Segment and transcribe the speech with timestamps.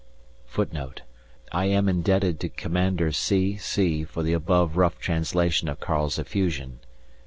[0.47, 1.03] [Footnote:
[1.51, 3.57] I am indebted to Commander C.
[3.57, 4.03] C.
[4.03, 6.79] for the above rough translation of Karl's effusion.